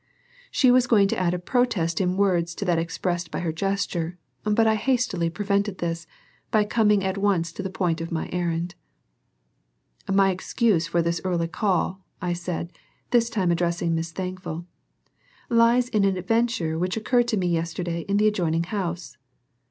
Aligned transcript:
She 0.49 0.71
was 0.71 0.87
going 0.87 1.07
to 1.09 1.19
add 1.19 1.35
a 1.35 1.37
protest 1.37 2.01
in 2.01 2.17
words 2.17 2.55
to 2.55 2.65
that 2.65 2.79
expressed 2.79 3.29
by 3.29 3.41
her 3.41 3.51
gesture, 3.53 4.17
but 4.43 4.65
I 4.65 4.73
hastily 4.73 5.29
prevented 5.29 5.77
this 5.77 6.07
by 6.49 6.63
coming 6.63 7.03
at 7.03 7.19
once 7.19 7.51
to 7.51 7.61
the 7.61 7.69
point 7.69 8.01
of 8.01 8.11
my 8.11 8.27
errand. 8.33 8.73
"My 10.11 10.31
excuse 10.31 10.87
for 10.87 11.03
this 11.03 11.21
early 11.23 11.47
call," 11.47 12.03
I 12.19 12.33
said, 12.33 12.73
this 13.11 13.29
time 13.29 13.51
addressing 13.51 13.93
Miss 13.93 14.11
Thankful, 14.11 14.65
"lies 15.51 15.87
in 15.87 16.03
an 16.03 16.17
adventure 16.17 16.79
which 16.79 16.97
occurred 16.97 17.27
to 17.27 17.37
me 17.37 17.45
yesterday 17.45 17.99
in 18.07 18.17
the 18.17 18.27
adjoining 18.27 18.63
house." 18.63 19.17